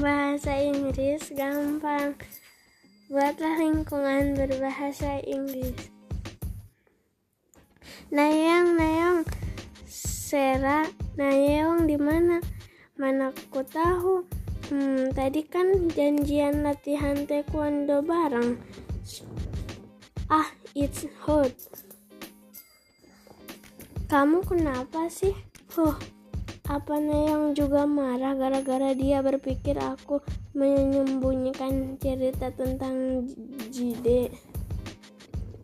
bahasa 0.00 0.56
Inggris 0.56 1.28
gampang. 1.36 2.16
Buatlah 3.12 3.60
lingkungan 3.60 4.32
berbahasa 4.32 5.20
Inggris. 5.20 5.76
Nayang, 8.08 8.80
Nayang, 8.80 9.28
Sera, 9.84 10.88
Nayang 11.20 11.84
di 11.84 12.00
mana? 12.00 12.40
Mana 12.96 13.28
aku 13.28 13.60
tahu. 13.60 14.24
Hmm, 14.72 15.12
tadi 15.12 15.44
kan 15.44 15.92
janjian 15.92 16.64
latihan 16.64 17.28
taekwondo 17.28 18.00
bareng. 18.00 18.56
Ah, 20.32 20.48
it's 20.72 21.04
hot. 21.28 21.52
Kamu 24.08 24.42
kenapa 24.48 25.12
sih? 25.12 25.36
Huh, 25.76 25.94
apa 26.70 27.02
yang 27.02 27.50
juga 27.50 27.82
marah 27.82 28.38
gara-gara 28.38 28.94
dia 28.94 29.18
berpikir 29.26 29.74
aku 29.74 30.22
menyembunyikan 30.54 31.98
cerita 31.98 32.54
tentang 32.54 33.26
Jide? 33.74 34.30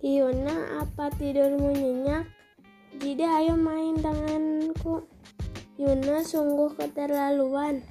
Yuna, 0.03 0.83
apa 0.83 1.15
tidurmu 1.15 1.71
nyenyak? 1.79 2.27
Jide, 2.99 3.23
ayo 3.23 3.55
main 3.55 3.95
denganku. 4.03 5.07
Yuna 5.79 6.27
sungguh 6.27 6.75
keterlaluan. 6.75 7.87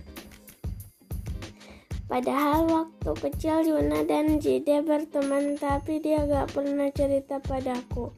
Padahal 2.12 2.68
waktu 2.68 3.12
kecil 3.16 3.64
Yuna 3.64 4.04
dan 4.04 4.44
Jide 4.44 4.84
berteman 4.84 5.56
tapi 5.56 6.04
dia 6.04 6.28
gak 6.28 6.52
pernah 6.52 6.92
cerita 6.92 7.40
padaku. 7.40 8.12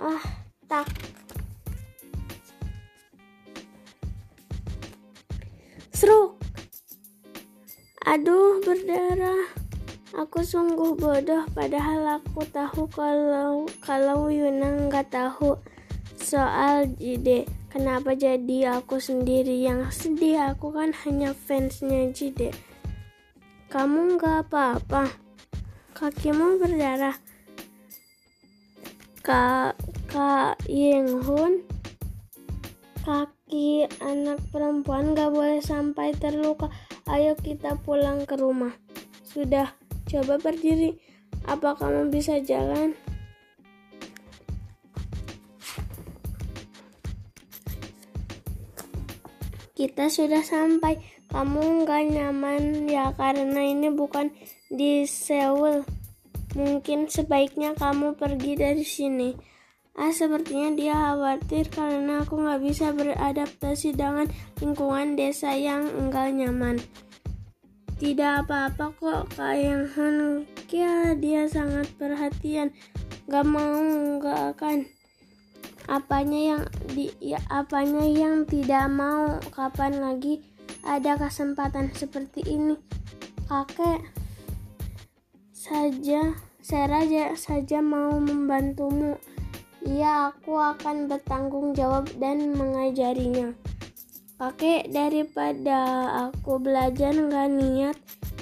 Ah, 0.00 0.24
tak 0.64 0.88
Seruk. 6.02 6.34
Aduh, 8.02 8.58
berdarah. 8.66 9.54
Aku 10.18 10.42
sungguh 10.42 10.98
bodoh 10.98 11.46
padahal 11.54 12.18
aku 12.18 12.42
tahu 12.50 12.90
kalau 12.90 13.70
kalau 13.78 14.26
Yuna 14.26 14.90
nggak 14.90 15.14
tahu 15.14 15.54
soal 16.18 16.90
Jide. 16.98 17.46
Kenapa 17.70 18.18
jadi 18.18 18.82
aku 18.82 18.98
sendiri 18.98 19.62
yang 19.62 19.94
sedih? 19.94 20.50
Aku 20.50 20.74
kan 20.74 20.90
hanya 21.06 21.38
fansnya 21.38 22.10
Jide. 22.10 22.50
Kamu 23.70 24.18
nggak 24.18 24.50
apa-apa. 24.50 25.06
Kakimu 25.94 26.58
berdarah. 26.58 27.14
Kak 29.22 29.78
Kak 30.10 30.66
Ying 30.66 31.22
Hun 31.22 31.62
kaki 33.52 33.84
anak 34.00 34.40
perempuan 34.48 35.12
gak 35.12 35.28
boleh 35.28 35.60
sampai 35.60 36.16
terluka. 36.16 36.72
Ayo 37.04 37.36
kita 37.36 37.76
pulang 37.84 38.24
ke 38.24 38.40
rumah. 38.40 38.72
Sudah, 39.28 39.76
coba 40.08 40.40
berdiri. 40.40 40.96
Apa 41.44 41.76
kamu 41.76 42.08
bisa 42.08 42.40
jalan? 42.40 42.96
Kita 49.76 50.08
sudah 50.08 50.40
sampai. 50.40 50.96
Kamu 51.28 51.84
nggak 51.84 52.08
nyaman 52.08 52.88
ya 52.88 53.12
karena 53.12 53.68
ini 53.68 53.92
bukan 53.92 54.32
di 54.72 55.04
Seoul. 55.04 55.84
Mungkin 56.56 57.12
sebaiknya 57.12 57.76
kamu 57.76 58.16
pergi 58.16 58.56
dari 58.56 58.84
sini. 58.88 59.36
Ah, 59.92 60.08
sepertinya 60.08 60.72
dia 60.72 60.96
khawatir 60.96 61.68
karena 61.68 62.24
aku 62.24 62.40
nggak 62.40 62.64
bisa 62.64 62.96
beradaptasi 62.96 63.92
dengan 63.92 64.24
lingkungan 64.56 65.20
desa 65.20 65.52
yang 65.52 65.84
enggak 65.92 66.32
nyaman. 66.32 66.80
Tidak 68.02 68.42
apa-apa 68.42 68.90
kok, 68.98 69.38
Kak 69.38 69.54
Yang 69.54 69.84
Han. 69.94 70.16
Ya, 70.74 71.14
dia 71.14 71.46
sangat 71.46 71.86
perhatian. 71.94 72.74
Gak 73.30 73.46
mau, 73.46 73.78
gak 74.18 74.58
akan. 74.58 74.90
Apanya 75.86 76.40
yang 76.42 76.62
di, 76.90 77.14
ya, 77.22 77.38
apanya 77.46 78.02
yang 78.02 78.42
tidak 78.42 78.90
mau? 78.90 79.38
Kapan 79.54 80.02
lagi 80.02 80.42
ada 80.82 81.14
kesempatan 81.14 81.94
seperti 81.94 82.42
ini? 82.42 82.74
Kakek 83.46 84.02
saja, 85.54 86.34
saya 86.58 87.38
saja 87.38 87.78
mau 87.78 88.18
membantumu 88.18 89.14
Iya, 89.82 90.30
aku 90.30 90.54
akan 90.54 91.10
bertanggung 91.10 91.74
jawab 91.74 92.06
dan 92.22 92.54
mengajarinya. 92.54 93.50
Kakek, 94.38 94.90
daripada 94.94 96.06
aku 96.30 96.62
belajar 96.62 97.10
nggak 97.14 97.50
niat, 97.50 97.96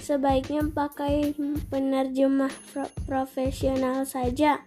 sebaiknya 0.05 0.69
pakai 0.69 1.33
penerjemah 1.73 2.53
pro 2.73 2.89
profesional 3.09 4.05
saja. 4.05 4.61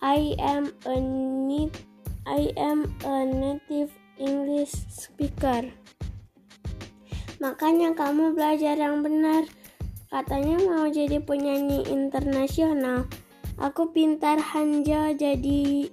I 0.00 0.32
am 0.40 0.72
a 0.88 0.96
need, 0.96 1.76
I 2.24 2.56
am 2.56 2.88
a 3.04 3.28
native 3.28 3.92
English 4.16 4.72
speaker. 4.88 5.68
Makanya 7.40 7.92
kamu 7.96 8.32
belajar 8.32 8.80
yang 8.80 9.04
benar. 9.04 9.44
Katanya 10.08 10.56
mau 10.64 10.88
jadi 10.88 11.20
penyanyi 11.20 11.88
internasional. 11.88 13.08
Aku 13.60 13.92
pintar 13.92 14.40
hanya 14.56 15.12
jadi 15.12 15.92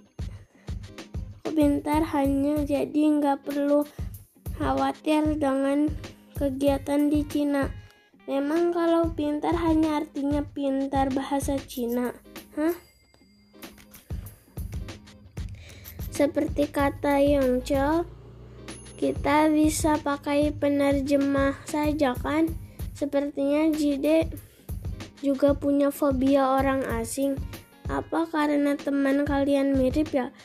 aku 1.44 1.52
pintar 1.52 2.00
hanya 2.16 2.64
jadi 2.64 3.20
nggak 3.20 3.44
perlu 3.44 3.84
khawatir 4.56 5.36
dengan 5.36 5.92
kegiatan 6.40 7.12
di 7.12 7.28
Cina. 7.28 7.68
Memang 8.24 8.72
kalau 8.72 9.12
pintar 9.12 9.52
hanya 9.68 10.00
artinya 10.00 10.48
pintar 10.48 11.12
bahasa 11.12 11.60
Cina. 11.60 12.16
Hah? 12.56 12.72
Seperti 16.08 16.72
kata 16.72 17.20
Yongcho, 17.20 18.08
kita 18.96 19.52
bisa 19.52 20.00
pakai 20.00 20.56
penerjemah 20.56 21.68
saja 21.68 22.16
kan? 22.16 22.48
Sepertinya 22.96 23.68
Jide 23.76 24.32
juga 25.22 25.54
punya 25.58 25.90
fobia 25.94 26.58
orang 26.58 26.82
asing. 26.96 27.38
Apa 27.88 28.28
karena 28.28 28.76
teman 28.76 29.24
kalian 29.24 29.80
mirip 29.80 30.12
ya? 30.12 30.36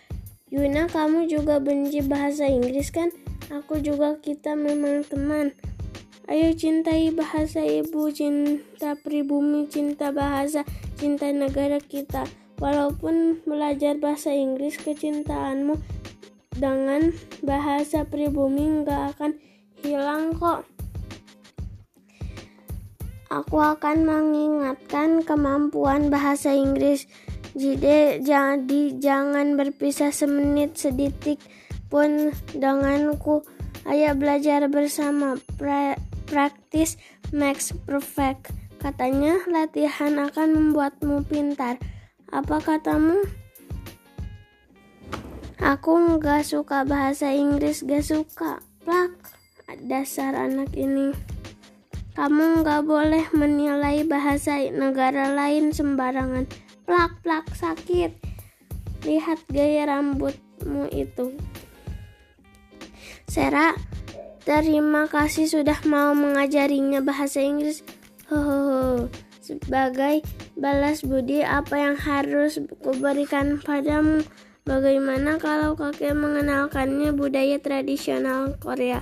Yuna, 0.52 0.86
kamu 0.86 1.26
juga 1.26 1.58
benci 1.58 1.98
bahasa 1.98 2.46
Inggris 2.46 2.94
kan? 2.94 3.10
Aku 3.50 3.82
juga 3.82 4.14
kita 4.22 4.54
memang 4.54 5.02
teman. 5.02 5.50
Ayo 6.30 6.54
cintai 6.54 7.10
bahasa 7.10 7.66
ibu, 7.66 8.14
cinta 8.14 8.94
pribumi, 8.94 9.66
cinta 9.66 10.14
bahasa, 10.14 10.62
cinta 10.94 11.26
negara 11.34 11.82
kita. 11.82 12.30
Walaupun 12.62 13.42
belajar 13.42 13.98
bahasa 13.98 14.30
Inggris, 14.30 14.78
kecintaanmu 14.78 15.74
dengan 16.54 17.10
bahasa 17.42 18.06
pribumi 18.06 18.86
nggak 18.86 19.18
akan 19.18 19.34
hilang 19.82 20.30
kok. 20.38 20.62
Aku 23.32 23.56
akan 23.58 24.04
mengingatkan 24.04 25.24
kemampuan 25.24 26.12
bahasa 26.12 26.52
Inggris 26.52 27.08
jadi 27.52 28.96
jangan 28.96 29.60
berpisah 29.60 30.08
semenit 30.08 30.80
sedetik 30.80 31.36
pun 31.92 32.32
denganku. 32.56 33.44
Ayo 33.84 34.16
belajar 34.16 34.64
bersama. 34.72 35.36
Pra 35.60 36.00
practice 36.24 36.96
makes 37.28 37.76
perfect. 37.84 38.48
Katanya 38.80 39.44
latihan 39.52 40.16
akan 40.16 40.48
membuatmu 40.56 41.28
pintar. 41.28 41.76
Apa 42.32 42.64
katamu? 42.64 43.20
Aku 45.62 45.94
nggak 45.94 46.42
suka 46.42 46.82
bahasa 46.82 47.30
Inggris, 47.30 47.86
gak 47.86 48.02
suka. 48.02 48.58
Plak, 48.82 49.14
dasar 49.86 50.34
anak 50.34 50.74
ini. 50.74 51.14
Kamu 52.18 52.64
nggak 52.64 52.82
boleh 52.82 53.24
menilai 53.30 54.02
bahasa 54.02 54.58
negara 54.74 55.30
lain 55.30 55.70
sembarangan 55.70 56.50
plak-plak 56.92 57.48
sakit. 57.56 58.12
Lihat 59.08 59.48
gaya 59.48 59.88
rambutmu 59.88 60.92
itu. 60.92 61.32
Sera, 63.24 63.72
terima 64.44 65.08
kasih 65.08 65.48
sudah 65.48 65.80
mau 65.88 66.12
mengajarinya 66.12 67.00
bahasa 67.00 67.40
Inggris. 67.40 67.80
Hohoho. 68.28 69.08
Sebagai 69.40 70.20
balas 70.52 71.00
budi 71.00 71.40
apa 71.40 71.80
yang 71.80 71.96
harus 71.96 72.60
kuberikan 72.84 73.56
padamu? 73.56 74.20
Bagaimana 74.68 75.40
kalau 75.40 75.72
kakek 75.72 76.12
mengenalkannya 76.12 77.16
budaya 77.16 77.56
tradisional 77.56 78.60
Korea? 78.60 79.00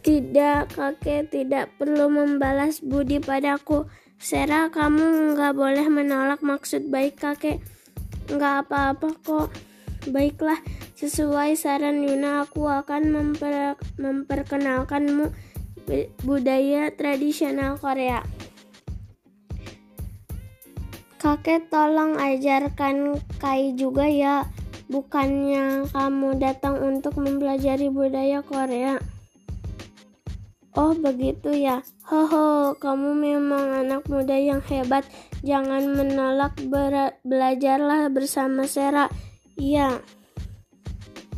Tidak, 0.00 0.64
kakek 0.72 1.28
tidak 1.28 1.76
perlu 1.76 2.08
membalas 2.08 2.80
budi 2.80 3.20
padaku. 3.20 3.84
Sera, 4.18 4.68
kamu 4.68 5.34
nggak 5.34 5.54
boleh 5.54 5.86
menolak 5.88 6.40
maksud 6.42 6.90
baik 6.90 7.22
kakek. 7.22 7.62
Nggak 8.30 8.68
apa-apa 8.68 9.08
kok. 9.22 9.48
Baiklah, 10.04 10.60
Sesuai 10.94 11.58
saran 11.58 12.06
Yuna, 12.06 12.46
aku 12.46 12.70
akan 12.70 13.10
memper 13.10 13.74
memperkenalkanmu 14.00 15.26
budaya 16.22 16.88
tradisional 16.94 17.76
Korea. 17.82 18.22
Kakek 21.18 21.66
tolong 21.66 22.14
ajarkan 22.14 23.20
Kai 23.42 23.74
juga 23.74 24.08
ya. 24.08 24.46
Bukannya 24.86 25.90
kamu 25.90 26.38
datang 26.38 26.78
untuk 26.78 27.18
mempelajari 27.18 27.90
budaya 27.90 28.40
Korea. 28.40 29.02
Oh 30.74 30.90
begitu 30.90 31.54
ya. 31.54 31.86
Hoho, 32.10 32.74
kamu 32.82 33.14
memang 33.14 33.86
anak 33.86 34.10
muda 34.10 34.34
yang 34.34 34.58
hebat. 34.66 35.06
Jangan 35.46 35.86
menolak 35.94 36.58
belajarlah 37.22 38.10
bersama 38.10 38.66
Sera. 38.66 39.06
Iya. 39.54 40.02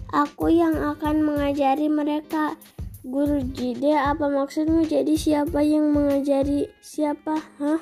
Aku 0.09 0.49
yang 0.49 0.81
akan 0.81 1.21
mengajari 1.21 1.93
mereka. 1.93 2.57
Guru 3.05 3.45
Jide, 3.53 3.93
apa 3.93 4.25
maksudmu? 4.27 4.89
Jadi 4.89 5.21
siapa 5.21 5.61
yang 5.61 5.93
mengajari 5.93 6.73
siapa? 6.81 7.37
Hah? 7.61 7.79